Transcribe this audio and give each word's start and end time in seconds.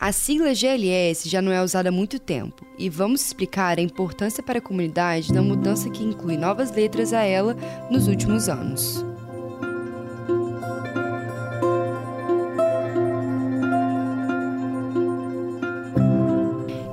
A 0.00 0.12
sigla 0.12 0.54
GLS 0.54 1.28
já 1.28 1.42
não 1.42 1.50
é 1.50 1.60
usada 1.60 1.88
há 1.88 1.92
muito 1.92 2.20
tempo 2.20 2.64
e 2.78 2.88
vamos 2.88 3.20
explicar 3.26 3.78
a 3.78 3.82
importância 3.82 4.40
para 4.40 4.60
a 4.60 4.62
comunidade 4.62 5.32
da 5.32 5.42
mudança 5.42 5.90
que 5.90 6.04
inclui 6.04 6.36
novas 6.36 6.70
letras 6.70 7.12
a 7.12 7.22
ela 7.22 7.56
nos 7.90 8.06
últimos 8.06 8.48
anos. 8.48 9.04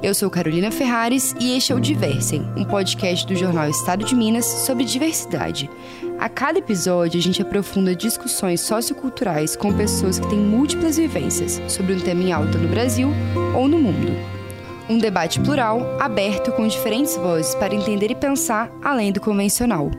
Eu 0.02 0.16
sou 0.16 0.30
Carolina 0.32 0.72
Ferrares 0.72 1.36
e 1.40 1.56
este 1.56 1.72
é 1.72 1.76
o 1.76 1.80
Diversem, 1.80 2.42
um 2.58 2.66
podcast 2.66 3.28
do 3.28 3.36
jornal 3.36 3.70
Estado 3.70 4.04
de 4.04 4.16
Minas 4.16 4.46
sobre 4.46 4.84
diversidade. 4.84 5.70
A 6.18 6.30
cada 6.30 6.60
episódio, 6.60 7.20
a 7.20 7.22
gente 7.22 7.42
aprofunda 7.42 7.94
discussões 7.94 8.62
socioculturais 8.62 9.56
com 9.56 9.76
pessoas 9.76 10.18
que 10.18 10.28
têm 10.30 10.40
múltiplas 10.40 10.98
vivências 10.98 11.62
sobre 11.68 11.94
um 11.94 12.00
tema 12.00 12.24
em 12.24 12.32
alta 12.32 12.58
no 12.58 12.70
Brasil 12.70 13.10
ou 13.56 13.68
no 13.68 13.78
mundo. 13.78 14.14
Um 14.90 14.98
debate 14.98 15.42
plural, 15.42 16.00
aberto 16.00 16.52
com 16.54 16.68
diferentes 16.68 17.18
vozes 17.18 17.54
para 17.56 17.76
entender 17.76 18.12
e 18.12 18.16
pensar 18.16 18.72
além 18.82 19.12
do 19.12 19.20
convencional. 19.20 19.92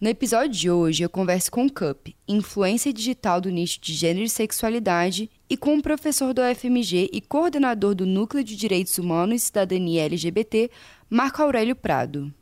No 0.00 0.08
episódio 0.08 0.50
de 0.50 0.70
hoje, 0.70 1.04
eu 1.04 1.10
converso 1.10 1.50
com 1.50 1.66
o 1.66 1.72
Cup, 1.72 2.08
influência 2.26 2.92
digital 2.92 3.40
do 3.40 3.50
nicho 3.50 3.80
de 3.80 3.94
gênero 3.94 4.26
e 4.26 4.28
sexualidade, 4.28 5.30
e 5.48 5.56
com 5.56 5.76
o 5.76 5.82
professor 5.82 6.34
do 6.34 6.42
UFMG 6.42 7.10
e 7.12 7.20
coordenador 7.20 7.94
do 7.94 8.06
Núcleo 8.06 8.44
de 8.44 8.56
Direitos 8.56 8.98
Humanos 8.98 9.42
e 9.42 9.46
Cidadania 9.46 10.04
LGBT, 10.04 10.70
Marco 11.08 11.42
Aurélio 11.42 11.74
Prado. 11.74 12.32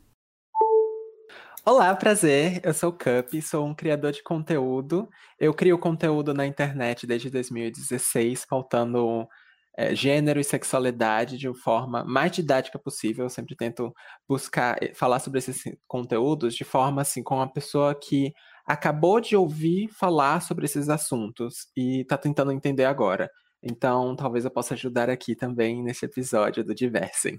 Olá, 1.69 1.93
prazer. 1.93 2.61
Eu 2.63 2.73
sou 2.73 2.91
o 2.91 2.93
Cup, 2.93 3.41
sou 3.43 3.65
um 3.65 3.75
criador 3.75 4.13
de 4.13 4.23
conteúdo. 4.23 5.09
Eu 5.37 5.53
crio 5.53 5.77
conteúdo 5.77 6.33
na 6.33 6.47
internet 6.47 7.05
desde 7.05 7.29
2016, 7.29 8.45
pautando 8.45 9.27
é, 9.77 9.93
gênero 9.93 10.39
e 10.39 10.45
sexualidade 10.45 11.37
de 11.37 11.49
uma 11.49 11.57
forma 11.57 12.05
mais 12.05 12.31
didática 12.31 12.79
possível. 12.79 13.25
Eu 13.25 13.29
sempre 13.29 13.53
tento 13.53 13.93
buscar 14.25 14.81
eh, 14.81 14.93
falar 14.93 15.19
sobre 15.19 15.39
esses 15.39 15.61
conteúdos 15.85 16.55
de 16.55 16.63
forma 16.63 17.01
assim 17.01 17.21
com 17.21 17.35
uma 17.35 17.51
pessoa 17.51 17.93
que 17.93 18.31
acabou 18.65 19.19
de 19.19 19.35
ouvir 19.35 19.89
falar 19.89 20.41
sobre 20.41 20.63
esses 20.63 20.87
assuntos 20.87 21.67
e 21.75 21.99
está 21.99 22.17
tentando 22.17 22.53
entender 22.53 22.85
agora. 22.85 23.29
Então, 23.61 24.15
talvez 24.15 24.45
eu 24.45 24.51
possa 24.51 24.73
ajudar 24.73 25.09
aqui 25.09 25.35
também 25.35 25.83
nesse 25.83 26.05
episódio 26.05 26.63
do 26.63 26.73
Diversem. 26.73 27.37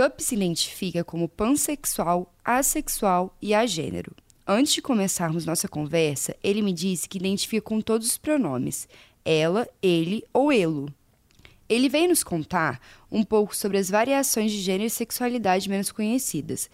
Cup 0.00 0.18
se 0.18 0.34
identifica 0.34 1.04
como 1.04 1.28
pansexual, 1.28 2.32
assexual 2.42 3.36
e 3.42 3.52
agênero. 3.52 4.16
Antes 4.46 4.72
de 4.72 4.80
começarmos 4.80 5.44
nossa 5.44 5.68
conversa, 5.68 6.34
ele 6.42 6.62
me 6.62 6.72
disse 6.72 7.06
que 7.06 7.18
identifica 7.18 7.60
com 7.60 7.82
todos 7.82 8.06
os 8.06 8.16
pronomes: 8.16 8.88
ela, 9.22 9.68
ele 9.82 10.24
ou 10.32 10.50
elo. 10.50 10.90
Ele 11.68 11.86
veio 11.90 12.08
nos 12.08 12.24
contar 12.24 12.80
um 13.12 13.22
pouco 13.22 13.54
sobre 13.54 13.76
as 13.76 13.90
variações 13.90 14.50
de 14.50 14.62
gênero 14.62 14.86
e 14.86 14.90
sexualidade 14.90 15.68
menos 15.68 15.92
conhecidas. 15.92 16.70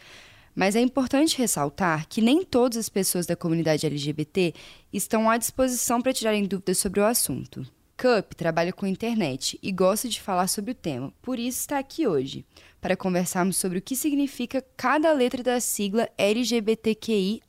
Mas 0.55 0.77
é 0.77 0.81
importante 0.81 1.37
ressaltar 1.37 2.07
que 2.09 2.23
nem 2.23 2.45
todas 2.45 2.79
as 2.79 2.89
pessoas 2.89 3.27
da 3.27 3.35
comunidade 3.35 3.87
LGBT 3.87 4.55
estão 4.93 5.29
à 5.29 5.37
disposição 5.37 6.01
para 6.01 6.15
tirarem 6.15 6.45
dúvidas 6.45 6.79
sobre 6.79 7.01
o 7.01 7.05
assunto. 7.05 7.67
Cup 7.97 8.35
trabalha 8.35 8.73
com 8.73 8.87
internet 8.87 9.59
e 9.63 9.73
gosta 9.73 10.09
de 10.09 10.21
falar 10.21 10.49
sobre 10.49 10.73
o 10.73 10.75
tema, 10.75 11.13
por 11.23 11.39
isso 11.39 11.61
está 11.61 11.79
aqui 11.79 12.07
hoje, 12.07 12.45
para 12.81 12.97
conversarmos 12.97 13.57
sobre 13.57 13.79
o 13.79 13.83
que 13.83 13.97
significa 13.97 14.63
cada 14.77 15.13
letra 15.13 15.43
da 15.43 15.59
sigla 15.61 16.09
LGBTQIAP+. 16.19 17.41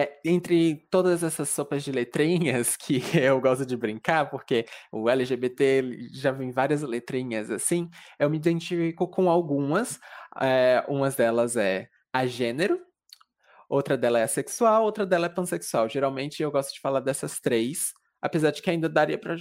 É, 0.00 0.20
entre 0.24 0.86
todas 0.90 1.24
essas 1.24 1.48
sopas 1.48 1.82
de 1.82 1.90
letrinhas 1.90 2.76
que 2.76 3.02
eu 3.18 3.40
gosto 3.40 3.66
de 3.66 3.76
brincar, 3.76 4.30
porque 4.30 4.66
o 4.92 5.08
LGBT 5.08 6.10
já 6.12 6.30
vem 6.30 6.52
várias 6.52 6.82
letrinhas 6.82 7.50
assim, 7.50 7.90
eu 8.18 8.30
me 8.30 8.36
identifico 8.36 9.08
com 9.08 9.28
algumas. 9.28 9.98
É, 10.40 10.84
umas 10.86 11.16
delas 11.16 11.56
é 11.56 11.88
a 12.12 12.26
gênero, 12.26 12.78
outra 13.68 13.96
dela 13.96 14.20
é 14.20 14.26
sexual, 14.26 14.84
outra 14.84 15.04
dela 15.04 15.26
é 15.26 15.28
pansexual. 15.30 15.88
Geralmente 15.88 16.42
eu 16.42 16.50
gosto 16.50 16.74
de 16.74 16.80
falar 16.80 17.00
dessas 17.00 17.40
três, 17.40 17.92
apesar 18.20 18.50
de 18.50 18.62
que 18.62 18.70
ainda 18.70 18.88
daria 18.88 19.18
para 19.18 19.36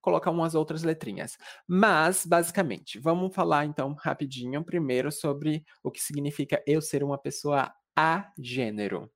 colocar 0.00 0.30
umas 0.30 0.54
outras 0.54 0.82
letrinhas. 0.82 1.36
Mas, 1.66 2.26
basicamente, 2.26 2.98
vamos 2.98 3.34
falar 3.34 3.64
então 3.64 3.94
rapidinho 3.94 4.64
primeiro 4.64 5.10
sobre 5.10 5.64
o 5.82 5.90
que 5.90 6.00
significa 6.00 6.62
eu 6.66 6.80
ser 6.80 7.02
uma 7.02 7.18
pessoa 7.18 7.72
a 7.96 8.30
gênero. 8.38 9.10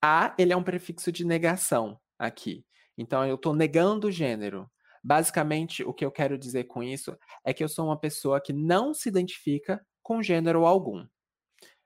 A, 0.00 0.34
ele 0.38 0.52
é 0.52 0.56
um 0.56 0.62
prefixo 0.62 1.10
de 1.10 1.24
negação 1.24 1.98
aqui. 2.18 2.64
Então, 2.96 3.24
eu 3.26 3.36
estou 3.36 3.54
negando 3.54 4.08
o 4.08 4.10
gênero. 4.10 4.70
Basicamente, 5.02 5.82
o 5.82 5.92
que 5.92 6.04
eu 6.04 6.12
quero 6.12 6.38
dizer 6.38 6.64
com 6.64 6.82
isso 6.82 7.16
é 7.44 7.52
que 7.52 7.64
eu 7.64 7.68
sou 7.68 7.86
uma 7.86 7.98
pessoa 7.98 8.40
que 8.40 8.52
não 8.52 8.94
se 8.94 9.08
identifica 9.08 9.84
com 10.02 10.22
gênero 10.22 10.64
algum. 10.64 11.04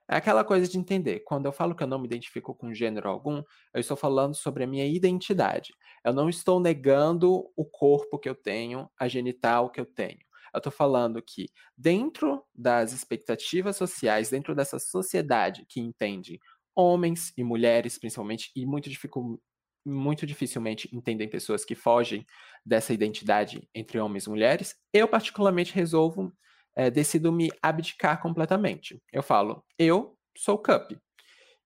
É 0.09 0.15
aquela 0.15 0.43
coisa 0.43 0.67
de 0.67 0.77
entender. 0.77 1.19
Quando 1.21 1.45
eu 1.45 1.51
falo 1.51 1.75
que 1.75 1.83
eu 1.83 1.87
não 1.87 1.99
me 1.99 2.05
identifico 2.05 2.55
com 2.55 2.73
gênero 2.73 3.09
algum, 3.09 3.43
eu 3.73 3.79
estou 3.79 3.97
falando 3.97 4.35
sobre 4.35 4.63
a 4.63 4.67
minha 4.67 4.85
identidade. 4.85 5.73
Eu 6.03 6.13
não 6.13 6.29
estou 6.29 6.59
negando 6.59 7.51
o 7.55 7.65
corpo 7.65 8.17
que 8.17 8.29
eu 8.29 8.35
tenho, 8.35 8.89
a 8.99 9.07
genital 9.07 9.69
que 9.69 9.79
eu 9.81 9.85
tenho. 9.85 10.19
Eu 10.53 10.59
estou 10.59 10.71
falando 10.71 11.21
que, 11.21 11.49
dentro 11.77 12.43
das 12.55 12.93
expectativas 12.93 13.75
sociais, 13.75 14.29
dentro 14.29 14.55
dessa 14.55 14.79
sociedade 14.79 15.65
que 15.67 15.81
entende 15.81 16.39
homens 16.75 17.33
e 17.35 17.43
mulheres, 17.43 17.97
principalmente, 17.97 18.51
e 18.55 18.65
muito, 18.65 18.89
dificu 18.89 19.39
muito 19.85 20.25
dificilmente 20.25 20.89
entendem 20.93 21.29
pessoas 21.29 21.63
que 21.63 21.75
fogem 21.75 22.25
dessa 22.65 22.93
identidade 22.93 23.67
entre 23.73 23.99
homens 23.99 24.25
e 24.25 24.29
mulheres. 24.29 24.75
Eu, 24.93 25.07
particularmente, 25.07 25.73
resolvo, 25.73 26.31
é, 26.77 26.91
decido 26.91 27.31
me 27.31 27.49
abdicar 27.59 28.21
completamente. 28.21 29.01
Eu 29.11 29.23
falo, 29.23 29.63
eu 29.79 30.15
sou 30.37 30.59
Cup. 30.59 30.91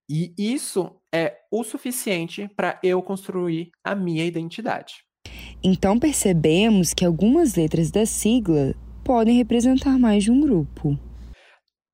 E 0.09 0.33
isso 0.37 1.01
é 1.13 1.37
o 1.51 1.63
suficiente 1.65 2.49
para 2.55 2.79
eu 2.81 3.03
construir 3.03 3.71
a 3.83 3.93
minha 3.93 4.25
identidade. 4.25 5.05
Então 5.61 5.99
percebemos 5.99 6.93
que 6.93 7.05
algumas 7.05 7.55
letras 7.55 7.91
da 7.91 8.05
sigla 8.05 8.73
podem 9.03 9.35
representar 9.35 9.99
mais 9.99 10.23
de 10.23 10.31
um 10.31 10.39
grupo. 10.39 10.97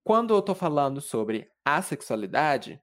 Quando 0.03 0.33
eu 0.33 0.39
estou 0.39 0.55
falando 0.55 1.01
sobre 1.01 1.49
assexualidade, 1.65 2.79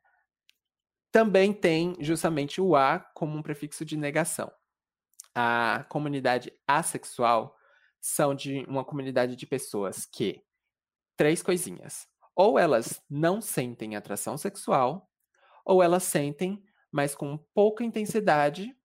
também 1.13 1.53
tem 1.53 1.97
justamente 2.01 2.61
o 2.61 2.75
a 2.75 2.99
como 3.15 3.39
um 3.39 3.43
prefixo 3.43 3.85
de 3.85 3.97
negação. 3.97 4.51
A 5.35 5.87
comunidade 5.89 6.53
assexual 6.67 7.57
são 8.07 8.35
de 8.35 8.67
uma 8.69 8.85
comunidade 8.85 9.35
de 9.35 9.47
pessoas 9.47 10.05
que 10.05 10.43
três 11.17 11.43
coisinhas. 11.43 12.07
Ou 12.37 12.59
elas 12.59 13.01
não 13.09 13.41
sentem 13.41 13.97
atração 13.97 14.37
sexual, 14.37 15.09
ou 15.65 15.83
elas 15.83 16.03
sentem, 16.03 16.63
mas 16.93 17.15
com 17.15 17.39
pouca 17.55 17.83
intensidade 17.83 18.77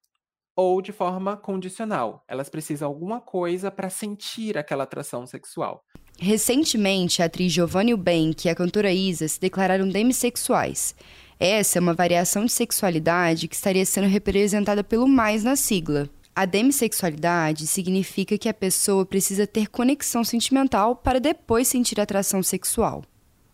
ou 0.55 0.81
de 0.81 0.93
forma 0.93 1.35
condicional. 1.35 2.23
Elas 2.29 2.47
precisam 2.47 2.87
alguma 2.87 3.19
coisa 3.19 3.69
para 3.69 3.89
sentir 3.89 4.57
aquela 4.57 4.83
atração 4.85 5.27
sexual. 5.27 5.83
Recentemente, 6.17 7.21
a 7.21 7.25
atriz 7.25 7.51
Giovanni 7.51 7.95
Bank 7.97 8.45
e 8.45 8.49
a 8.49 8.55
cantora 8.55 8.93
Isa 8.93 9.27
se 9.27 9.39
declararam 9.39 9.89
demissexuais. 9.89 10.95
Essa 11.37 11.77
é 11.77 11.81
uma 11.81 11.93
variação 11.93 12.45
de 12.45 12.53
sexualidade 12.53 13.49
que 13.49 13.55
estaria 13.55 13.85
sendo 13.85 14.07
representada 14.07 14.81
pelo 14.81 15.09
mais 15.09 15.43
na 15.43 15.57
sigla. 15.57 16.09
A 16.39 16.45
demissexualidade 16.45 17.67
significa 17.67 18.37
que 18.37 18.47
a 18.47 18.53
pessoa 18.53 19.05
precisa 19.05 19.45
ter 19.45 19.67
conexão 19.67 20.23
sentimental 20.23 20.95
para 20.95 21.19
depois 21.19 21.67
sentir 21.67 21.99
atração 21.99 22.41
sexual. 22.41 23.03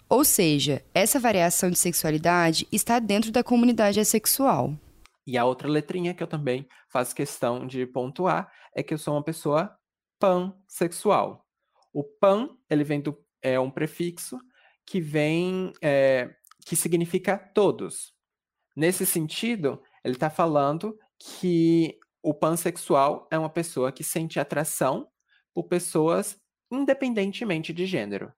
Ou 0.07 0.23
seja, 0.23 0.85
essa 0.93 1.19
variação 1.19 1.71
de 1.71 1.79
sexualidade 1.79 2.67
está 2.71 2.99
dentro 2.99 3.31
da 3.31 3.43
comunidade 3.43 3.99
assexual. 3.99 4.75
E 5.25 5.35
a 5.35 5.43
outra 5.45 5.67
letrinha 5.67 6.13
que 6.13 6.21
eu 6.21 6.27
também 6.27 6.67
faço 6.87 7.15
questão 7.15 7.65
de 7.65 7.87
pontuar 7.87 8.51
é 8.75 8.83
que 8.83 8.93
eu 8.93 8.99
sou 8.99 9.15
uma 9.15 9.23
pessoa 9.23 9.75
pansexual. 10.19 11.43
O 11.91 12.03
pan, 12.03 12.49
ele 12.69 12.83
vem 12.83 13.01
do 13.01 13.17
é 13.41 13.59
um 13.59 13.71
prefixo 13.71 14.37
que 14.85 15.01
vem 15.01 15.73
é, 15.81 16.29
que 16.63 16.75
significa 16.75 17.35
todos. 17.35 18.13
Nesse 18.75 19.07
sentido, 19.07 19.81
ele 20.03 20.13
está 20.13 20.29
falando 20.29 20.95
que 21.17 21.97
o 22.25 22.33
pansexual 22.33 23.27
é 23.29 23.37
uma 23.37 23.51
pessoa 23.51 23.91
que 23.91 24.03
sente 24.03 24.39
atração 24.39 25.07
por 25.53 25.65
pessoas 25.65 26.35
independentemente 26.71 27.71
de 27.71 27.85
gênero. 27.85 28.33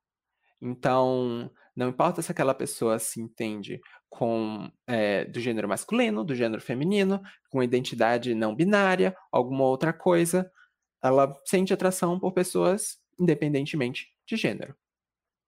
Então, 0.62 1.50
não 1.74 1.88
importa 1.88 2.22
se 2.22 2.30
aquela 2.30 2.54
pessoa 2.54 3.00
se 3.00 3.22
entende 3.22 3.80
com 4.10 4.69
é, 4.86 5.24
do 5.24 5.39
gênero 5.39 5.69
masculino, 5.69 6.25
do 6.25 6.36
gênero 6.36 6.62
feminino, 6.62 7.22
com 7.50 7.63
identidade 7.63 8.36
não 8.36 8.54
binária, 8.54 9.16
alguma 9.31 9.63
outra 9.63 9.94
coisa, 9.94 10.51
ela 11.01 11.33
sente 11.45 11.72
atração 11.72 12.19
por 12.19 12.33
pessoas 12.33 12.98
independentemente 13.18 14.07
de 14.28 14.36
gênero. 14.36 14.75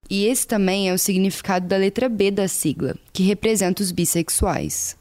E 0.09 0.27
esse 0.27 0.47
também 0.47 0.89
é 0.89 0.93
o 0.93 0.97
significado 0.97 1.67
da 1.67 1.75
letra 1.75 2.07
B 2.07 2.31
da 2.31 2.47
sigla, 2.47 2.95
que 3.11 3.21
representa 3.21 3.83
os 3.83 3.91
bissexuais. 3.91 4.97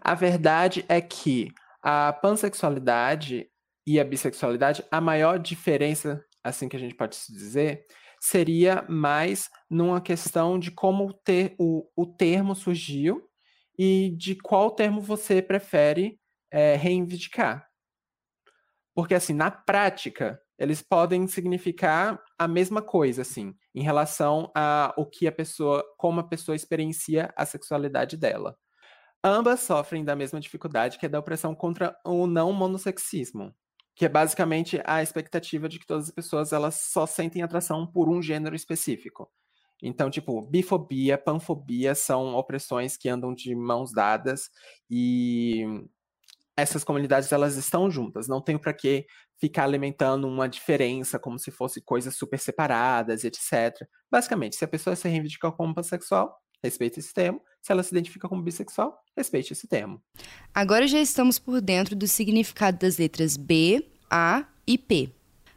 A 0.00 0.14
verdade 0.14 0.84
é 0.88 1.00
que 1.00 1.52
a 1.82 2.12
pansexualidade 2.12 3.48
e 3.86 3.98
a 3.98 4.04
bissexualidade, 4.04 4.84
a 4.90 5.00
maior 5.00 5.38
diferença, 5.38 6.24
assim 6.44 6.68
que 6.68 6.76
a 6.76 6.80
gente 6.80 6.94
pode 6.94 7.16
dizer, 7.28 7.86
seria 8.20 8.84
mais 8.88 9.48
numa 9.68 10.00
questão 10.00 10.58
de 10.58 10.70
como 10.70 11.12
ter, 11.12 11.54
o, 11.58 11.88
o 11.96 12.06
termo 12.06 12.54
surgiu 12.54 13.26
e 13.78 14.14
de 14.16 14.34
qual 14.36 14.70
termo 14.70 15.00
você 15.00 15.40
prefere 15.40 16.20
é, 16.50 16.76
reivindicar. 16.76 17.66
Porque, 18.94 19.14
assim, 19.14 19.32
na 19.32 19.50
prática, 19.50 20.38
eles 20.58 20.82
podem 20.82 21.26
significar 21.26 22.22
a 22.38 22.46
mesma 22.46 22.82
coisa, 22.82 23.22
assim, 23.22 23.54
em 23.74 23.82
relação 23.82 24.52
a 24.54 24.92
o 24.98 25.06
que 25.06 25.26
a 25.26 25.32
pessoa, 25.32 25.82
como 25.96 26.20
a 26.20 26.28
pessoa 26.28 26.54
experiencia 26.54 27.32
a 27.34 27.46
sexualidade 27.46 28.16
dela. 28.18 28.54
Ambas 29.22 29.60
sofrem 29.60 30.04
da 30.04 30.16
mesma 30.16 30.40
dificuldade, 30.40 30.98
que 30.98 31.04
é 31.06 31.08
da 31.08 31.18
opressão 31.18 31.54
contra 31.54 31.94
o 32.04 32.26
não 32.26 32.52
monossexismo, 32.52 33.54
que 33.94 34.06
é 34.06 34.08
basicamente 34.08 34.80
a 34.84 35.02
expectativa 35.02 35.68
de 35.68 35.78
que 35.78 35.86
todas 35.86 36.06
as 36.08 36.14
pessoas 36.14 36.52
elas 36.52 36.76
só 36.76 37.06
sentem 37.06 37.42
atração 37.42 37.86
por 37.86 38.08
um 38.08 38.22
gênero 38.22 38.56
específico. 38.56 39.30
Então, 39.82 40.10
tipo, 40.10 40.40
bifobia, 40.42 41.18
panfobia 41.18 41.94
são 41.94 42.34
opressões 42.34 42.96
que 42.96 43.08
andam 43.08 43.34
de 43.34 43.54
mãos 43.54 43.92
dadas 43.92 44.50
e 44.90 45.64
essas 46.56 46.84
comunidades 46.84 47.32
elas 47.32 47.56
estão 47.56 47.90
juntas. 47.90 48.28
Não 48.28 48.40
tem 48.42 48.58
para 48.58 48.72
que 48.74 49.06
ficar 49.38 49.64
alimentando 49.64 50.28
uma 50.28 50.48
diferença 50.48 51.18
como 51.18 51.38
se 51.38 51.50
fosse 51.50 51.80
coisas 51.82 52.16
super 52.16 52.38
separadas, 52.38 53.24
etc. 53.24 53.74
Basicamente, 54.10 54.56
se 54.56 54.64
a 54.64 54.68
pessoa 54.68 54.96
se 54.96 55.08
reivindica 55.08 55.50
como 55.52 55.74
pansexual, 55.74 56.38
respeite 56.62 57.00
esse 57.00 57.12
termo. 57.12 57.40
Se 57.62 57.72
ela 57.72 57.82
se 57.82 57.92
identifica 57.92 58.28
como 58.28 58.42
bissexual, 58.42 59.02
respeite 59.16 59.52
esse 59.52 59.66
termo. 59.66 60.00
Agora 60.54 60.86
já 60.88 61.00
estamos 61.00 61.38
por 61.38 61.60
dentro 61.60 61.94
do 61.94 62.08
significado 62.08 62.78
das 62.78 62.96
letras 62.96 63.36
B, 63.36 63.86
A 64.10 64.44
e 64.66 64.78
P. 64.78 65.10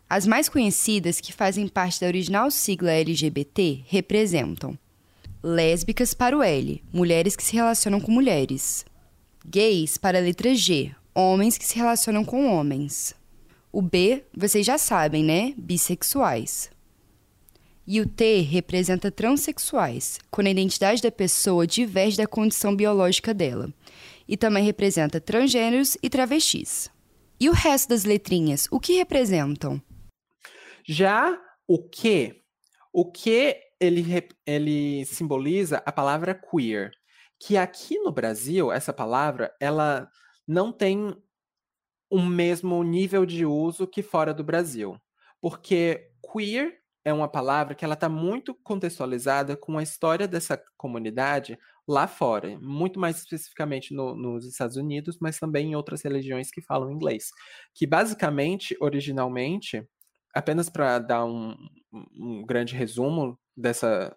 As 0.10 0.28
mais 0.28 0.48
conhecidas, 0.50 1.20
que 1.20 1.34
fazem 1.34 1.68
parte 1.68 2.02
da 2.02 2.08
original 2.08 2.52
sigla 2.52 2.92
LGBT, 2.92 3.84
representam 3.88 4.78
lésbicas 5.44 6.14
para 6.14 6.38
o 6.38 6.42
L, 6.42 6.82
mulheres 6.94 7.36
que 7.36 7.44
se 7.44 7.54
relacionam 7.54 8.00
com 8.00 8.12
mulheres. 8.12 8.86
Gays 9.46 9.98
para 9.98 10.18
a 10.18 10.22
letra 10.22 10.56
G, 10.56 10.96
homens 11.14 11.58
que 11.58 11.66
se 11.66 11.76
relacionam 11.76 12.24
com 12.24 12.48
homens. 12.48 13.14
O 13.70 13.82
B, 13.82 14.24
vocês 14.36 14.66
já 14.66 14.78
sabem, 14.78 15.24
né? 15.24 15.54
Bissexuais. 15.58 16.70
E 17.86 18.00
o 18.00 18.08
T 18.08 18.40
representa 18.42 19.12
transexuais, 19.12 20.18
quando 20.32 20.48
a 20.48 20.52
identidade 20.52 21.02
da 21.02 21.12
pessoa 21.12 21.68
diverge 21.68 22.16
da 22.16 22.26
condição 22.26 22.74
biológica 22.74 23.34
dela. 23.34 23.74
E 24.26 24.38
também 24.38 24.64
representa 24.64 25.20
transgêneros 25.20 25.98
e 26.02 26.10
travestis. 26.10 26.90
E 27.40 27.50
o 27.50 27.54
resto 27.54 27.90
das 27.90 28.06
letrinhas, 28.06 28.70
o 28.72 28.80
que 28.80 28.94
representam? 28.94 29.82
Já 30.88 31.38
o 31.68 31.78
que? 31.78 32.42
O 32.94 33.12
que 33.12 33.58
ele, 33.82 34.06
ele 34.46 35.06
simboliza 35.06 35.84
a 35.86 35.92
palavra 35.92 36.34
queer, 36.34 36.92
que 37.38 37.58
aqui 37.58 38.00
no 38.00 38.14
Brasil, 38.14 38.72
essa 38.72 38.94
palavra, 38.94 39.54
ela 39.60 40.10
não 40.48 40.72
tem 40.72 41.14
o 42.10 42.22
mesmo 42.22 42.82
nível 42.82 43.26
de 43.26 43.46
uso 43.46 43.88
que 43.88 44.02
fora 44.02 44.34
do 44.34 44.44
Brasil. 44.44 44.98
Porque 45.42 46.12
queer 46.32 46.83
é 47.06 47.14
uma 47.14 47.28
palavra 47.28 47.76
que 47.76 47.84
ela 47.84 47.96
está 47.96 48.08
muito 48.08 48.54
contextualizada 48.56 49.58
com 49.58 49.78
a 49.78 49.84
história 49.84 50.28
dessa 50.28 50.62
comunidade 50.78 51.58
lá 51.88 52.08
fora, 52.08 52.58
muito 52.60 53.00
mais 53.00 53.18
especificamente 53.18 53.94
no, 53.94 54.16
nos 54.16 54.46
Estados 54.46 54.78
Unidos, 54.78 55.18
mas 55.20 55.38
também 55.38 55.72
em 55.72 55.76
outras 55.76 56.02
religiões 56.02 56.50
que 56.50 56.62
falam 56.62 56.92
inglês. 56.92 57.30
Que 57.74 57.86
basicamente, 57.86 58.76
originalmente, 58.80 59.86
apenas 60.34 60.70
para 60.70 61.00
dar 61.00 61.26
um, 61.26 61.56
um 61.92 62.46
grande 62.46 62.74
resumo 62.76 63.38
dessa, 63.56 64.16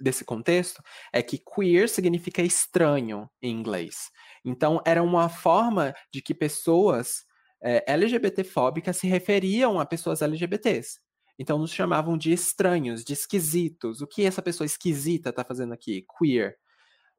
desse 0.00 0.24
contexto, 0.24 0.82
é 1.12 1.22
que 1.22 1.38
queer 1.38 1.88
significa 1.88 2.42
estranho 2.42 3.28
em 3.42 3.54
inglês. 3.54 4.10
Então, 4.44 4.80
era 4.86 5.02
uma 5.02 5.28
forma 5.28 5.94
de 6.12 6.22
que 6.22 6.34
pessoas 6.34 7.24
eh, 7.62 7.84
LGBT-fóbicas 7.86 8.96
se 8.96 9.06
referiam 9.06 9.78
a 9.78 9.86
pessoas 9.86 10.22
LGBTs. 10.22 11.03
Então, 11.38 11.58
nos 11.58 11.72
chamavam 11.72 12.16
de 12.16 12.32
estranhos, 12.32 13.04
de 13.04 13.12
esquisitos. 13.12 14.00
O 14.00 14.06
que 14.06 14.24
essa 14.24 14.42
pessoa 14.42 14.66
esquisita 14.66 15.30
está 15.30 15.44
fazendo 15.44 15.72
aqui? 15.72 16.06
Queer. 16.18 16.56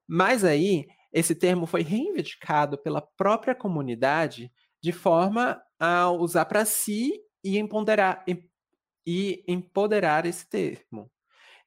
Mas 0.08 0.44
aí, 0.44 0.86
esse 1.12 1.36
termo 1.36 1.66
foi 1.66 1.82
reivindicado 1.82 2.78
pela 2.78 3.02
própria 3.02 3.56
comunidade 3.56 4.52
de 4.82 4.92
forma 4.92 5.62
a 5.80 6.12
usar 6.12 6.46
para 6.46 6.66
si 6.66 7.14
e 7.44 7.58
empoderar, 7.58 8.24
e 9.06 9.44
empoderar 9.48 10.26
esse 10.26 10.48
termo. 10.48 11.12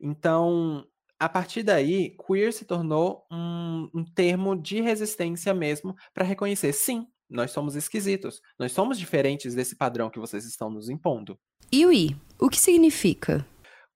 Então, 0.00 0.86
a 1.18 1.28
partir 1.28 1.62
daí, 1.62 2.16
queer 2.16 2.52
se 2.52 2.64
tornou 2.64 3.26
um, 3.30 3.90
um 3.94 4.04
termo 4.04 4.54
de 4.54 4.80
resistência 4.80 5.52
mesmo 5.52 5.94
para 6.14 6.24
reconhecer, 6.24 6.72
sim, 6.72 7.06
nós 7.28 7.50
somos 7.50 7.76
esquisitos, 7.76 8.40
nós 8.58 8.72
somos 8.72 8.98
diferentes 8.98 9.54
desse 9.54 9.76
padrão 9.76 10.10
que 10.10 10.18
vocês 10.18 10.44
estão 10.44 10.70
nos 10.70 10.88
impondo. 10.88 11.38
E 11.70 11.84
o 11.84 11.92
I? 11.92 12.16
O 12.38 12.48
que 12.48 12.58
significa? 12.58 13.46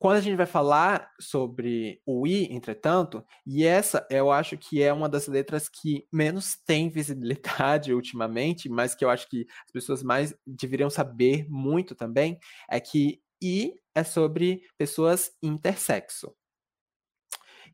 Quando 0.02 0.17
a 0.17 0.20
gente 0.20 0.37
vai 0.37 0.46
falar 0.46 1.08
sobre 1.20 2.02
o 2.05 2.26
I, 2.26 2.52
entretanto, 2.52 3.25
e 3.46 3.64
essa 3.64 4.05
eu 4.11 4.32
acho 4.32 4.58
que 4.58 4.82
é 4.82 4.93
uma 4.93 5.08
das 5.08 5.29
letras 5.29 5.69
que 5.69 6.05
menos 6.12 6.56
tem 6.67 6.90
visibilidade 6.90 7.94
ultimamente, 7.94 8.69
mas 8.69 8.96
que 8.96 9.05
eu 9.05 9.11
acho 9.11 9.29
que 9.29 9.46
as 9.64 9.70
pessoas 9.70 10.02
mais 10.02 10.34
deveriam 10.44 10.90
saber 10.90 11.46
muito 11.49 11.94
também, 11.94 12.37
é 12.69 12.81
que 12.81 13.23
I 13.40 13.75
é 13.94 14.02
sobre 14.02 14.62
pessoas 14.76 15.31
intersexo. 15.40 16.34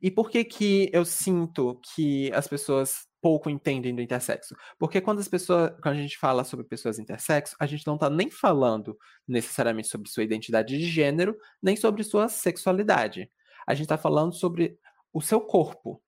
E 0.02 0.10
por 0.10 0.30
que 0.30 0.44
que 0.44 0.90
eu 0.92 1.06
sinto 1.06 1.80
que 1.94 2.30
as 2.32 2.46
pessoas 2.46 3.07
pouco 3.20 3.50
entendem 3.50 3.94
do 3.94 4.02
intersexo? 4.02 4.54
Porque 4.78 5.00
quando 5.00 5.18
as 5.20 5.28
pessoas, 5.28 5.70
quando 5.82 5.96
a 5.96 6.00
gente 6.00 6.18
fala 6.18 6.44
sobre 6.44 6.66
pessoas 6.66 6.98
intersexo, 6.98 7.56
a 7.58 7.66
gente 7.66 7.86
não 7.86 7.94
está 7.94 8.08
nem 8.08 8.30
falando 8.30 8.96
necessariamente 9.26 9.88
sobre 9.88 10.08
sua 10.08 10.22
identidade 10.22 10.78
de 10.78 10.86
gênero, 10.86 11.36
nem 11.62 11.76
sobre 11.76 12.02
sua 12.02 12.28
sexualidade. 12.28 13.30
A 13.66 13.74
gente 13.74 13.84
está 13.84 13.98
falando 13.98 14.32
sobre 14.34 14.78
o 15.12 15.20
seu 15.20 15.40
corpo, 15.40 16.02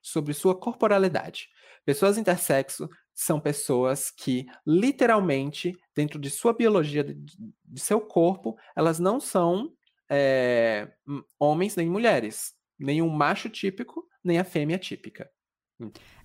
sobre 0.00 0.34
sua 0.34 0.58
corporalidade. 0.58 1.48
Pessoas 1.84 2.18
intersexo 2.18 2.88
são 3.14 3.40
pessoas 3.40 4.10
que, 4.10 4.46
literalmente, 4.66 5.76
dentro 5.94 6.18
de 6.18 6.30
sua 6.30 6.52
biologia, 6.52 7.04
de, 7.04 7.14
de 7.14 7.80
seu 7.80 8.00
corpo, 8.00 8.56
elas 8.76 8.98
não 8.98 9.20
são 9.20 9.72
é, 10.08 10.92
homens 11.38 11.76
nem 11.76 11.88
mulheres 11.88 12.54
nem 12.82 13.00
o 13.00 13.08
macho 13.08 13.48
típico, 13.48 14.06
nem 14.22 14.38
a 14.38 14.44
fêmea 14.44 14.78
típica. 14.78 15.30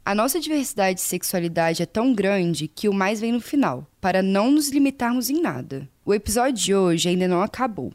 A 0.06 0.16
nossa 0.16 0.40
diversidade 0.40 1.00
de 1.00 1.06
sexualidade 1.06 1.84
é 1.84 1.86
tão 1.86 2.14
grande 2.14 2.68
que 2.68 2.88
o 2.88 2.94
mais 2.94 3.20
vem 3.20 3.32
no 3.34 3.42
final, 3.42 3.86
para 4.00 4.22
não 4.22 4.52
nos 4.52 4.70
limitarmos 4.70 5.30
em 5.30 5.42
nada. 5.42 5.88
O 6.06 6.14
episódio 6.14 6.54
de 6.54 6.74
hoje 6.74 7.10
ainda 7.10 7.28
não 7.28 7.42
acabou. 7.42 7.94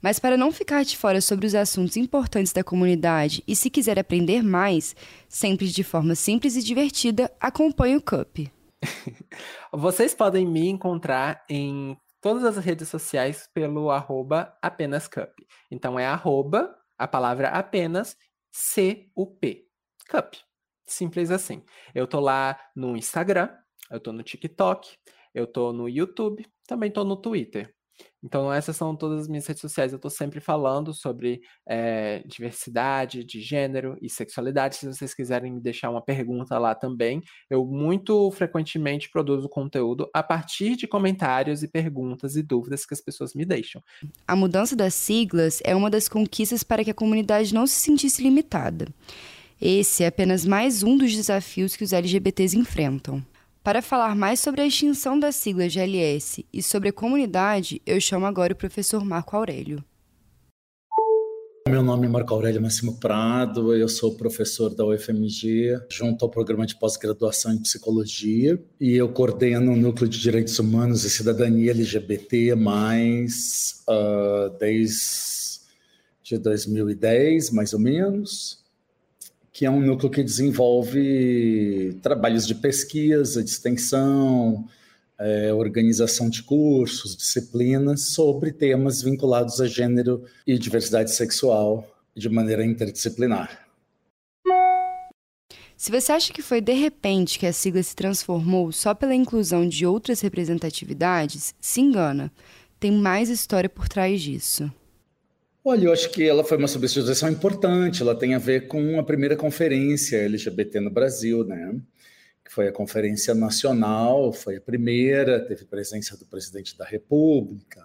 Mas 0.00 0.20
para 0.20 0.36
não 0.36 0.52
ficar 0.52 0.84
de 0.84 0.96
fora 0.96 1.20
sobre 1.20 1.46
os 1.46 1.54
assuntos 1.54 1.96
importantes 1.96 2.52
da 2.52 2.62
comunidade 2.62 3.42
e 3.46 3.56
se 3.56 3.68
quiser 3.68 3.98
aprender 3.98 4.42
mais, 4.42 4.94
sempre 5.28 5.66
de 5.66 5.82
forma 5.82 6.14
simples 6.14 6.54
e 6.54 6.62
divertida, 6.62 7.30
acompanhe 7.40 7.96
o 7.96 8.00
Cup. 8.00 8.38
Vocês 9.72 10.14
podem 10.14 10.46
me 10.46 10.68
encontrar 10.68 11.44
em 11.48 11.96
todas 12.20 12.44
as 12.44 12.56
redes 12.64 12.88
sociais 12.88 13.48
pelo 13.52 13.90
arroba 13.90 14.56
apenas 14.62 15.08
cup. 15.08 15.32
Então 15.70 15.98
é 15.98 16.06
arroba 16.06 16.74
a 16.96 17.08
palavra 17.08 17.48
apenas 17.48 18.16
C-U-P. 18.52 19.66
Cup. 20.08 20.34
Simples 20.88 21.30
assim. 21.30 21.62
Eu 21.94 22.06
tô 22.06 22.20
lá 22.20 22.58
no 22.74 22.96
Instagram, 22.96 23.50
eu 23.90 24.00
tô 24.00 24.12
no 24.12 24.22
TikTok, 24.22 24.96
eu 25.34 25.46
tô 25.46 25.72
no 25.72 25.88
YouTube, 25.88 26.44
também 26.66 26.90
tô 26.90 27.04
no 27.04 27.16
Twitter. 27.16 27.72
Então, 28.22 28.52
essas 28.52 28.76
são 28.76 28.96
todas 28.96 29.22
as 29.22 29.28
minhas 29.28 29.46
redes 29.46 29.60
sociais. 29.60 29.92
Eu 29.92 29.96
estou 29.96 30.10
sempre 30.10 30.40
falando 30.40 30.92
sobre 30.92 31.40
é, 31.68 32.22
diversidade 32.26 33.24
de 33.24 33.40
gênero 33.40 33.96
e 34.02 34.10
sexualidade. 34.10 34.76
Se 34.76 34.86
vocês 34.86 35.14
quiserem 35.14 35.52
me 35.52 35.60
deixar 35.60 35.90
uma 35.90 36.02
pergunta 36.02 36.58
lá 36.58 36.74
também, 36.74 37.22
eu 37.48 37.64
muito 37.64 38.30
frequentemente 38.32 39.10
produzo 39.10 39.48
conteúdo 39.48 40.08
a 40.12 40.22
partir 40.22 40.76
de 40.76 40.88
comentários 40.88 41.62
e 41.62 41.68
perguntas 41.68 42.34
e 42.34 42.42
dúvidas 42.42 42.84
que 42.84 42.94
as 42.94 43.00
pessoas 43.00 43.34
me 43.34 43.44
deixam. 43.44 43.82
A 44.26 44.34
mudança 44.34 44.74
das 44.74 44.94
siglas 44.94 45.60
é 45.64 45.74
uma 45.74 45.90
das 45.90 46.08
conquistas 46.08 46.64
para 46.64 46.84
que 46.84 46.90
a 46.90 46.94
comunidade 46.94 47.54
não 47.54 47.66
se 47.66 47.74
sentisse 47.74 48.22
limitada. 48.22 48.86
Esse 49.60 50.04
é 50.04 50.06
apenas 50.06 50.44
mais 50.44 50.84
um 50.84 50.96
dos 50.96 51.16
desafios 51.16 51.74
que 51.74 51.82
os 51.82 51.92
LGBTs 51.92 52.56
enfrentam. 52.56 53.20
Para 53.60 53.82
falar 53.82 54.14
mais 54.14 54.38
sobre 54.38 54.60
a 54.60 54.66
extinção 54.66 55.18
da 55.18 55.32
sigla 55.32 55.68
GLS 55.68 56.46
e 56.52 56.62
sobre 56.62 56.90
a 56.90 56.92
comunidade, 56.92 57.82
eu 57.84 58.00
chamo 58.00 58.24
agora 58.24 58.52
o 58.52 58.56
professor 58.56 59.04
Marco 59.04 59.36
Aurélio. 59.36 59.84
Meu 61.68 61.82
nome 61.82 62.06
é 62.06 62.08
Marco 62.08 62.32
Aurélio 62.32 62.62
Máximo 62.62 63.00
Prado, 63.00 63.74
eu 63.74 63.88
sou 63.88 64.14
professor 64.14 64.72
da 64.72 64.86
UFMG, 64.86 65.76
junto 65.90 66.24
ao 66.24 66.30
programa 66.30 66.64
de 66.64 66.78
pós-graduação 66.78 67.52
em 67.52 67.58
psicologia, 67.58 68.62
e 68.80 68.94
eu 68.94 69.08
coordeno 69.08 69.72
o 69.72 69.76
Núcleo 69.76 70.08
de 70.08 70.20
Direitos 70.20 70.56
Humanos 70.60 71.04
e 71.04 71.10
Cidadania 71.10 71.72
LGBT, 71.72 72.54
mais 72.54 73.82
uh, 73.88 74.56
desde 74.56 75.58
2010, 76.40 77.50
mais 77.50 77.74
ou 77.74 77.80
menos, 77.80 78.67
que 79.58 79.66
é 79.66 79.70
um 79.70 79.80
núcleo 79.80 80.08
que 80.08 80.22
desenvolve 80.22 81.98
trabalhos 82.00 82.46
de 82.46 82.54
pesquisa, 82.54 83.42
de 83.42 83.50
extensão, 83.50 84.68
é, 85.18 85.52
organização 85.52 86.30
de 86.30 86.44
cursos, 86.44 87.16
disciplinas 87.16 88.02
sobre 88.12 88.52
temas 88.52 89.02
vinculados 89.02 89.60
a 89.60 89.66
gênero 89.66 90.22
e 90.46 90.56
diversidade 90.56 91.10
sexual 91.12 91.84
de 92.14 92.28
maneira 92.28 92.64
interdisciplinar. 92.64 93.66
Se 95.76 95.90
você 95.90 96.12
acha 96.12 96.32
que 96.32 96.40
foi 96.40 96.60
de 96.60 96.74
repente 96.74 97.36
que 97.36 97.46
a 97.46 97.52
sigla 97.52 97.82
se 97.82 97.96
transformou 97.96 98.70
só 98.70 98.94
pela 98.94 99.12
inclusão 99.12 99.68
de 99.68 99.84
outras 99.84 100.20
representatividades, 100.20 101.52
se 101.60 101.80
engana. 101.80 102.30
Tem 102.78 102.92
mais 102.92 103.28
história 103.28 103.68
por 103.68 103.88
trás 103.88 104.22
disso. 104.22 104.70
Olha, 105.64 105.86
eu 105.86 105.92
acho 105.92 106.10
que 106.10 106.26
ela 106.26 106.44
foi 106.44 106.56
uma 106.56 106.68
substituição 106.68 107.28
importante. 107.28 108.02
Ela 108.02 108.14
tem 108.14 108.34
a 108.34 108.38
ver 108.38 108.68
com 108.68 108.98
a 108.98 109.02
primeira 109.02 109.36
conferência 109.36 110.16
LGBT 110.24 110.80
no 110.80 110.90
Brasil, 110.90 111.44
né? 111.44 111.78
que 112.44 112.54
foi 112.54 112.66
a 112.66 112.72
Conferência 112.72 113.34
Nacional, 113.34 114.32
foi 114.32 114.56
a 114.56 114.60
primeira, 114.60 115.38
teve 115.46 115.66
presença 115.66 116.16
do 116.16 116.24
presidente 116.24 116.78
da 116.78 116.84
República 116.86 117.82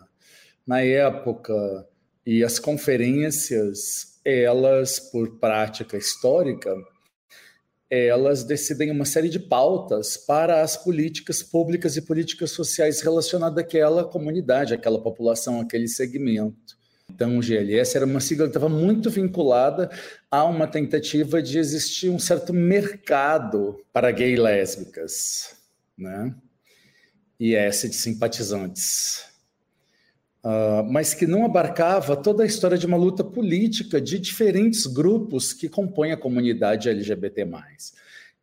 na 0.65 0.82
época, 0.82 1.53
e 2.25 2.44
as 2.44 2.58
conferências, 2.58 4.20
elas, 4.24 5.00
por 5.00 5.38
prática 5.38 5.98
histórica, 5.98 6.74
elas 7.89 8.44
decidem 8.44 8.89
uma 8.89 9.06
série 9.06 9.27
de 9.27 9.39
pautas 9.39 10.15
para 10.15 10.62
as 10.62 10.77
políticas 10.77 11.44
públicas 11.44 11.98
e 11.98 12.01
políticas 12.01 12.51
sociais 12.51 13.01
relacionadas 13.01 13.62
àquela 13.62 14.06
comunidade, 14.06 14.74
àquela 14.74 15.01
população, 15.01 15.60
àquele 15.60 15.88
segmento. 15.88 16.77
Então, 17.13 17.38
o 17.38 17.41
GLS 17.41 17.96
era 17.96 18.08
uma 18.08 18.20
sigla 18.20 18.48
que 18.48 18.58
estava 18.58 18.67
muito 18.67 19.08
vinculada 19.10 19.91
a 20.32 20.43
uma 20.46 20.65
tentativa 20.65 21.43
de 21.43 21.60
existir 21.60 22.10
um 22.10 22.17
certo 22.17 22.51
mercado 22.51 23.79
para 23.93 24.10
gay 24.10 24.34
e 24.34 24.36
lésbicas, 24.36 25.55
né? 25.96 26.34
E 27.39 27.53
essa 27.53 27.88
de 27.88 27.96
simpatizantes. 27.96 29.25
Uh, 30.43 30.84
mas 30.89 31.13
que 31.13 31.27
não 31.27 31.46
abarcava 31.46 32.17
toda 32.17 32.43
a 32.43 32.48
história 32.48 32.77
de 32.77 32.86
uma 32.86 32.98
luta 32.98 33.24
política 33.24 34.01
de 34.01 34.17
diferentes 34.20 34.88
grupos 34.88 35.53
que 35.53 35.70
compõem 35.70 36.12
a 36.12 36.17
comunidade 36.17 36.89
LGBT. 36.89 37.48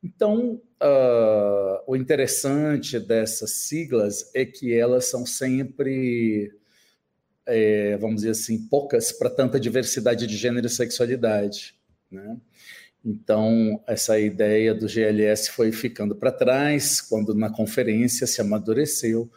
Então, 0.02 0.62
uh, 0.80 1.82
o 1.86 1.96
interessante 1.96 3.00
dessas 3.00 3.50
siglas 3.50 4.30
é 4.32 4.46
que 4.46 4.72
elas 4.72 5.06
são 5.06 5.26
sempre 5.26 6.50
é, 7.50 7.96
vamos 7.96 8.16
dizer 8.16 8.30
assim, 8.30 8.66
poucas 8.68 9.10
para 9.12 9.28
tanta 9.28 9.58
diversidade 9.58 10.26
de 10.26 10.36
gênero 10.36 10.66
e 10.66 10.70
sexualidade. 10.70 11.74
Né? 12.10 12.36
Então, 13.04 13.82
essa 13.86 14.18
ideia 14.18 14.74
do 14.74 14.86
GLS 14.86 15.50
foi 15.50 15.72
ficando 15.72 16.14
para 16.14 16.30
trás, 16.30 17.00
quando 17.00 17.34
na 17.34 17.50
conferência 17.50 18.26
se 18.26 18.40
amadureceu 18.40 19.30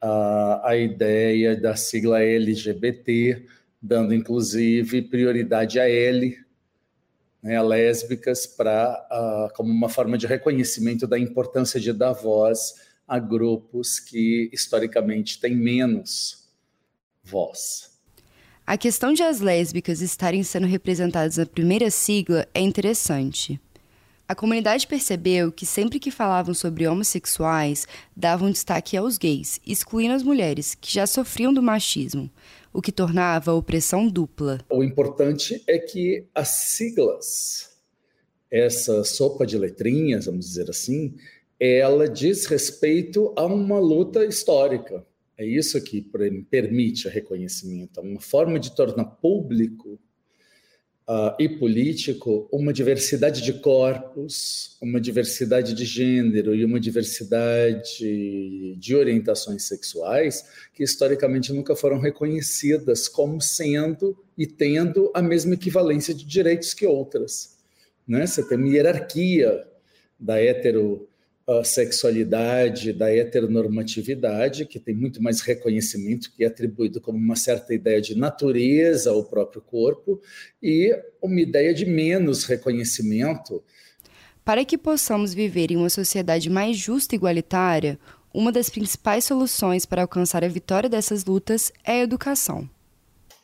a, 0.00 0.70
a 0.70 0.76
ideia 0.76 1.60
da 1.60 1.74
sigla 1.74 2.22
LGBT, 2.22 3.44
dando 3.82 4.14
inclusive 4.14 5.02
prioridade 5.02 5.80
a 5.80 5.88
L, 5.88 6.38
né, 7.42 7.56
a 7.56 7.62
lésbicas, 7.62 8.46
pra, 8.46 9.50
como 9.56 9.72
uma 9.72 9.88
forma 9.88 10.16
de 10.16 10.26
reconhecimento 10.26 11.06
da 11.06 11.18
importância 11.18 11.80
de 11.80 11.92
dar 11.92 12.12
voz 12.12 12.74
a 13.08 13.18
grupos 13.18 13.98
que 13.98 14.50
historicamente 14.52 15.40
têm 15.40 15.56
menos 15.56 16.45
voz. 17.26 17.90
A 18.64 18.76
questão 18.76 19.12
de 19.12 19.22
as 19.22 19.40
lésbicas 19.40 20.00
estarem 20.00 20.42
sendo 20.42 20.66
representadas 20.66 21.36
na 21.36 21.46
primeira 21.46 21.90
sigla 21.90 22.46
é 22.54 22.60
interessante. 22.60 23.60
A 24.28 24.34
comunidade 24.34 24.88
percebeu 24.88 25.52
que 25.52 25.64
sempre 25.64 26.00
que 26.00 26.10
falavam 26.10 26.52
sobre 26.52 26.86
homossexuais, 26.86 27.86
davam 28.16 28.50
destaque 28.50 28.96
aos 28.96 29.18
gays, 29.18 29.60
excluindo 29.64 30.14
as 30.14 30.22
mulheres, 30.24 30.74
que 30.74 30.92
já 30.92 31.06
sofriam 31.06 31.54
do 31.54 31.62
machismo, 31.62 32.28
o 32.72 32.82
que 32.82 32.90
tornava 32.90 33.52
a 33.52 33.54
opressão 33.54 34.08
dupla. 34.08 34.58
O 34.68 34.82
importante 34.82 35.62
é 35.68 35.78
que 35.78 36.26
as 36.34 36.48
siglas, 36.48 37.70
essa 38.50 39.04
sopa 39.04 39.46
de 39.46 39.56
letrinhas, 39.56 40.26
vamos 40.26 40.46
dizer 40.46 40.68
assim, 40.68 41.14
ela 41.60 42.08
diz 42.08 42.46
respeito 42.46 43.32
a 43.36 43.46
uma 43.46 43.78
luta 43.78 44.24
histórica. 44.24 45.06
É 45.38 45.44
isso 45.44 45.80
que 45.82 46.00
permite 46.50 47.06
o 47.06 47.10
reconhecimento, 47.10 48.00
uma 48.00 48.20
forma 48.20 48.58
de 48.58 48.74
tornar 48.74 49.04
público 49.04 49.98
uh, 51.06 51.34
e 51.38 51.48
político 51.48 52.48
uma 52.50 52.72
diversidade 52.72 53.42
de 53.42 53.52
corpos, 53.54 54.76
uma 54.80 55.00
diversidade 55.00 55.74
de 55.74 55.84
gênero 55.84 56.54
e 56.54 56.64
uma 56.64 56.80
diversidade 56.80 58.76
de 58.76 58.94
orientações 58.94 59.64
sexuais 59.64 60.44
que 60.74 60.82
historicamente 60.82 61.52
nunca 61.52 61.76
foram 61.76 61.98
reconhecidas 61.98 63.08
como 63.08 63.40
sendo 63.40 64.16
e 64.36 64.46
tendo 64.46 65.10
a 65.14 65.22
mesma 65.22 65.54
equivalência 65.54 66.14
de 66.14 66.24
direitos 66.24 66.74
que 66.74 66.86
outras. 66.86 67.58
Né? 68.06 68.26
Você 68.26 68.46
tem 68.46 68.58
uma 68.58 68.68
hierarquia 68.68 69.66
da 70.18 70.42
hetero 70.42 71.08
a 71.48 71.62
sexualidade, 71.62 72.92
da 72.92 73.08
heteronormatividade, 73.08 74.66
que 74.66 74.80
tem 74.80 74.94
muito 74.94 75.22
mais 75.22 75.40
reconhecimento, 75.40 76.32
que 76.32 76.42
é 76.42 76.48
atribuído 76.48 77.00
como 77.00 77.16
uma 77.16 77.36
certa 77.36 77.72
ideia 77.72 78.00
de 78.00 78.16
natureza 78.16 79.10
ao 79.10 79.22
próprio 79.22 79.62
corpo, 79.62 80.20
e 80.60 80.92
uma 81.22 81.40
ideia 81.40 81.72
de 81.72 81.86
menos 81.86 82.44
reconhecimento. 82.44 83.62
Para 84.44 84.64
que 84.64 84.76
possamos 84.76 85.32
viver 85.32 85.70
em 85.70 85.76
uma 85.76 85.90
sociedade 85.90 86.50
mais 86.50 86.76
justa 86.76 87.14
e 87.14 87.16
igualitária, 87.16 87.98
uma 88.34 88.50
das 88.50 88.68
principais 88.68 89.24
soluções 89.24 89.86
para 89.86 90.02
alcançar 90.02 90.44
a 90.44 90.48
vitória 90.48 90.90
dessas 90.90 91.24
lutas 91.24 91.72
é 91.84 91.92
a 91.92 92.02
educação. 92.02 92.68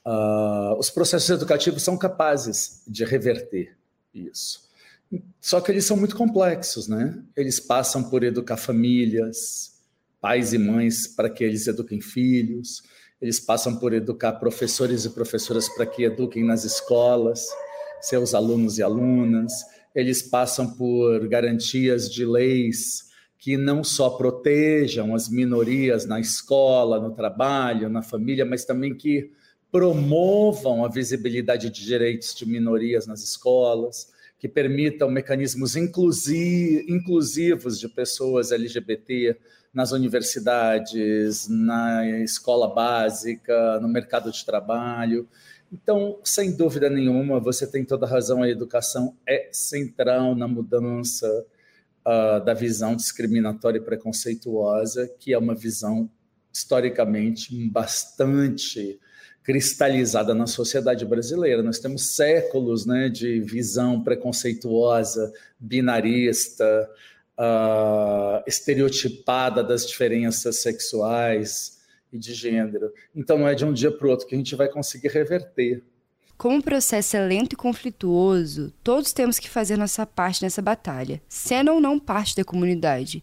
Uh, 0.04 0.76
os 0.76 0.90
processos 0.90 1.30
educativos 1.30 1.82
são 1.84 1.96
capazes 1.96 2.82
de 2.88 3.04
reverter 3.04 3.76
isso. 4.12 4.71
Só 5.40 5.60
que 5.60 5.70
eles 5.70 5.84
são 5.84 5.96
muito 5.96 6.16
complexos, 6.16 6.88
né? 6.88 7.22
Eles 7.36 7.60
passam 7.60 8.02
por 8.08 8.22
educar 8.22 8.56
famílias, 8.56 9.80
pais 10.20 10.52
e 10.52 10.58
mães 10.58 11.06
para 11.06 11.28
que 11.28 11.42
eles 11.44 11.66
eduquem 11.66 12.00
filhos, 12.00 12.82
eles 13.20 13.40
passam 13.40 13.76
por 13.76 13.92
educar 13.92 14.32
professores 14.32 15.04
e 15.04 15.10
professoras 15.10 15.68
para 15.68 15.86
que 15.86 16.04
eduquem 16.04 16.44
nas 16.44 16.64
escolas 16.64 17.46
seus 18.02 18.34
alunos 18.34 18.78
e 18.78 18.82
alunas, 18.82 19.52
eles 19.94 20.22
passam 20.22 20.74
por 20.74 21.28
garantias 21.28 22.10
de 22.10 22.26
leis 22.26 23.10
que 23.38 23.56
não 23.56 23.82
só 23.82 24.10
protejam 24.10 25.14
as 25.14 25.28
minorias 25.28 26.04
na 26.04 26.20
escola, 26.20 27.00
no 27.00 27.14
trabalho, 27.14 27.88
na 27.88 28.02
família, 28.02 28.44
mas 28.44 28.64
também 28.64 28.94
que 28.94 29.30
promovam 29.70 30.84
a 30.84 30.88
visibilidade 30.88 31.70
de 31.70 31.84
direitos 31.84 32.34
de 32.34 32.46
minorias 32.46 33.06
nas 33.06 33.22
escolas 33.22 34.08
que 34.42 34.48
permitam 34.48 35.08
mecanismos 35.08 35.76
inclusi 35.76 36.84
inclusivos 36.88 37.78
de 37.78 37.88
pessoas 37.88 38.50
LGBT 38.50 39.38
nas 39.72 39.92
universidades, 39.92 41.46
na 41.48 42.18
escola 42.24 42.74
básica, 42.74 43.78
no 43.78 43.86
mercado 43.86 44.32
de 44.32 44.44
trabalho. 44.44 45.28
Então, 45.72 46.18
sem 46.24 46.56
dúvida 46.56 46.90
nenhuma, 46.90 47.38
você 47.38 47.70
tem 47.70 47.84
toda 47.84 48.04
a 48.04 48.08
razão, 48.08 48.42
a 48.42 48.50
educação 48.50 49.16
é 49.24 49.48
central 49.52 50.34
na 50.34 50.48
mudança 50.48 51.46
uh, 52.04 52.44
da 52.44 52.52
visão 52.52 52.96
discriminatória 52.96 53.78
e 53.78 53.84
preconceituosa, 53.84 55.08
que 55.20 55.32
é 55.32 55.38
uma 55.38 55.54
visão 55.54 56.10
historicamente 56.52 57.54
bastante 57.70 58.98
cristalizada 59.42 60.34
na 60.34 60.46
sociedade 60.46 61.04
brasileira. 61.04 61.62
Nós 61.62 61.78
temos 61.78 62.02
séculos 62.02 62.86
né, 62.86 63.08
de 63.08 63.40
visão 63.40 64.02
preconceituosa, 64.02 65.32
binarista, 65.58 66.88
uh, 67.38 68.42
estereotipada 68.46 69.62
das 69.62 69.86
diferenças 69.86 70.56
sexuais 70.56 71.80
e 72.12 72.18
de 72.18 72.34
gênero. 72.34 72.92
Então, 73.14 73.38
não 73.38 73.48
é 73.48 73.54
de 73.54 73.64
um 73.64 73.72
dia 73.72 73.90
para 73.90 74.06
o 74.06 74.10
outro 74.10 74.26
que 74.26 74.34
a 74.34 74.38
gente 74.38 74.54
vai 74.54 74.68
conseguir 74.68 75.08
reverter. 75.08 75.82
Como 76.36 76.58
o 76.58 76.62
processo 76.62 77.16
é 77.16 77.24
lento 77.24 77.52
e 77.52 77.56
conflituoso, 77.56 78.72
todos 78.82 79.12
temos 79.12 79.38
que 79.38 79.48
fazer 79.48 79.76
nossa 79.76 80.04
parte 80.04 80.42
nessa 80.42 80.60
batalha, 80.60 81.22
sendo 81.28 81.72
ou 81.72 81.80
não 81.80 81.98
parte 81.98 82.34
da 82.34 82.44
comunidade. 82.44 83.22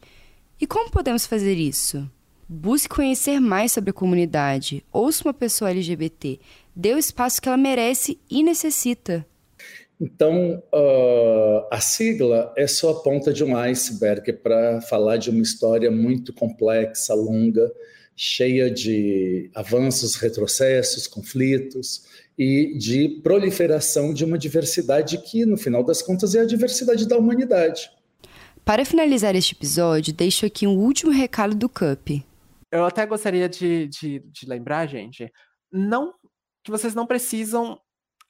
E 0.59 0.65
como 0.65 0.91
podemos 0.91 1.25
fazer 1.25 1.55
isso? 1.55 2.09
Busque 2.51 2.89
conhecer 2.89 3.39
mais 3.39 3.71
sobre 3.71 3.91
a 3.91 3.93
comunidade. 3.93 4.83
Ouça 4.91 5.23
uma 5.23 5.33
pessoa 5.35 5.69
LGBT. 5.69 6.39
Dê 6.75 6.95
o 6.95 6.97
espaço 6.97 7.39
que 7.39 7.47
ela 7.47 7.55
merece 7.55 8.17
e 8.27 8.41
necessita. 8.41 9.23
Então, 10.01 10.63
uh, 10.73 11.67
a 11.69 11.79
sigla 11.79 12.51
é 12.57 12.65
só 12.65 12.89
a 12.89 13.03
ponta 13.03 13.31
de 13.31 13.43
um 13.43 13.55
iceberg 13.55 14.33
para 14.33 14.81
falar 14.81 15.17
de 15.17 15.29
uma 15.29 15.43
história 15.43 15.91
muito 15.91 16.33
complexa, 16.33 17.13
longa, 17.13 17.71
cheia 18.15 18.71
de 18.71 19.51
avanços, 19.53 20.15
retrocessos, 20.15 21.05
conflitos 21.05 22.01
e 22.35 22.75
de 22.79 23.19
proliferação 23.21 24.11
de 24.11 24.25
uma 24.25 24.39
diversidade 24.39 25.19
que, 25.19 25.45
no 25.45 25.55
final 25.55 25.83
das 25.83 26.01
contas, 26.01 26.33
é 26.33 26.39
a 26.39 26.45
diversidade 26.45 27.07
da 27.07 27.15
humanidade. 27.15 27.91
Para 28.65 28.83
finalizar 28.83 29.35
este 29.35 29.53
episódio, 29.53 30.11
deixo 30.11 30.47
aqui 30.47 30.65
um 30.65 30.79
último 30.79 31.11
recado 31.11 31.53
do 31.53 31.69
CUP. 31.69 32.23
Eu 32.71 32.85
até 32.85 33.05
gostaria 33.05 33.49
de, 33.49 33.87
de, 33.87 34.19
de 34.19 34.47
lembrar, 34.47 34.87
gente, 34.87 35.31
não 35.71 36.13
que 36.63 36.71
vocês 36.71 36.93
não 36.93 37.07
precisam 37.07 37.79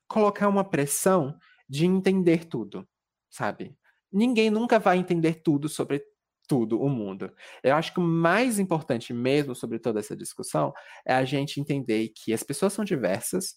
colocar 0.07 0.47
uma 0.47 0.63
pressão 0.63 1.37
de 1.67 1.85
entender 1.85 2.45
tudo, 2.45 2.87
sabe? 3.29 3.75
Ninguém 4.11 4.49
nunca 4.49 4.79
vai 4.79 4.97
entender 4.97 5.41
tudo 5.43 5.67
sobre 5.67 6.03
tudo 6.47 6.81
o 6.81 6.89
mundo. 6.89 7.31
Eu 7.63 7.75
acho 7.75 7.93
que 7.93 7.99
o 7.99 8.03
mais 8.03 8.57
importante 8.57 9.13
mesmo 9.13 9.53
sobre 9.53 9.77
toda 9.77 9.99
essa 9.99 10.15
discussão 10.15 10.73
é 11.05 11.13
a 11.13 11.23
gente 11.23 11.59
entender 11.59 12.09
que 12.09 12.33
as 12.33 12.41
pessoas 12.41 12.73
são 12.73 12.83
diversas, 12.83 13.55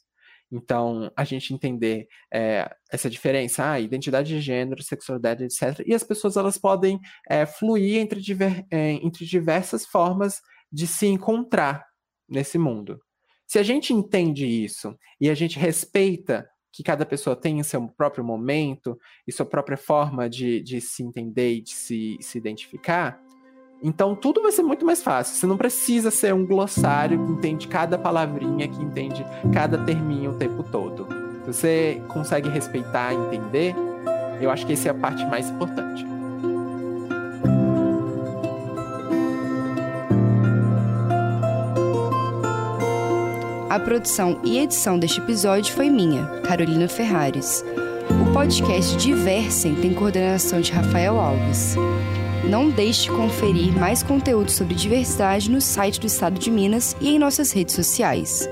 então, 0.53 1.11
a 1.17 1.25
gente 1.25 1.55
entender 1.55 2.07
é, 2.33 2.71
essa 2.93 3.09
diferença, 3.09 3.71
ah, 3.71 3.81
identidade 3.81 4.29
de 4.29 4.39
gênero, 4.39 4.83
sexualidade, 4.83 5.45
etc. 5.45 5.83
E 5.87 5.95
as 5.95 6.05
pessoas 6.05 6.37
elas 6.37 6.59
podem 6.59 7.01
é, 7.27 7.47
fluir 7.47 7.99
entre, 7.99 8.21
diver, 8.21 8.67
é, 8.71 8.93
entre 8.93 9.25
diversas 9.25 9.87
formas 9.87 10.43
de 10.73 10.87
se 10.87 11.07
encontrar 11.07 11.85
nesse 12.29 12.59
mundo. 12.59 12.99
Se 13.47 13.59
a 13.59 13.62
gente 13.62 13.93
entende 13.93 14.47
isso 14.47 14.97
e 15.21 15.29
a 15.29 15.35
gente 15.35 15.59
respeita 15.59 16.49
que 16.73 16.83
cada 16.83 17.05
pessoa 17.05 17.37
tem 17.37 17.62
seu 17.62 17.87
próprio 17.87 18.25
momento 18.25 18.99
e 19.26 19.33
sua 19.33 19.45
própria 19.45 19.76
forma 19.76 20.29
de, 20.29 20.62
de 20.62 20.81
se 20.81 21.02
entender 21.02 21.57
e 21.57 21.61
de 21.61 21.73
se, 21.73 22.17
se 22.21 22.38
identificar, 22.38 23.21
então 23.83 24.14
tudo 24.14 24.41
vai 24.41 24.52
ser 24.52 24.62
muito 24.62 24.87
mais 24.87 25.02
fácil. 25.02 25.35
Você 25.35 25.47
não 25.47 25.59
precisa 25.59 26.11
ser 26.11 26.33
um 26.33 26.47
glossário 26.47 27.23
que 27.23 27.33
entende 27.33 27.69
cada 27.69 27.99
palavrinha, 27.99 28.69
que 28.69 28.83
entende 28.83 29.23
cada 29.52 29.76
terminho 29.85 30.31
o 30.31 30.38
tempo 30.38 30.62
todo. 30.62 31.07
Você 31.45 32.00
consegue 32.09 32.49
respeitar 32.49 33.12
entender, 33.12 33.75
eu 34.41 34.50
acho 34.50 34.64
que 34.64 34.73
essa 34.73 34.88
é 34.88 34.91
a 34.93 34.95
parte 34.95 35.25
mais 35.26 35.50
importante. 35.50 36.12
A 43.73 43.81
produção 43.81 44.38
e 44.45 44.59
edição 44.59 44.99
deste 44.99 45.19
episódio 45.19 45.73
foi 45.73 45.88
minha, 45.88 46.26
Carolina 46.43 46.87
Ferrares. 46.87 47.64
O 48.21 48.31
podcast 48.35 48.99
Diversem 48.99 49.75
tem 49.76 49.95
coordenação 49.95 50.61
de 50.61 50.71
Rafael 50.71 51.19
Alves. 51.19 51.75
Não 52.45 52.69
deixe 52.69 53.05
de 53.05 53.17
conferir 53.17 53.73
mais 53.73 54.02
conteúdo 54.02 54.50
sobre 54.50 54.75
diversidade 54.75 55.50
no 55.50 55.59
site 55.59 55.99
do 55.99 56.07
Estado 56.07 56.38
de 56.38 56.50
Minas 56.50 56.95
e 57.00 57.09
em 57.14 57.19
nossas 57.19 57.50
redes 57.50 57.75
sociais. 57.75 58.47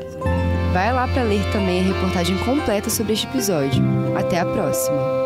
Vai 0.72 0.90
lá 0.90 1.06
para 1.06 1.24
ler 1.24 1.44
também 1.52 1.80
a 1.80 1.92
reportagem 1.92 2.38
completa 2.38 2.88
sobre 2.88 3.12
este 3.12 3.26
episódio. 3.26 3.84
Até 4.16 4.40
a 4.40 4.46
próxima! 4.46 5.19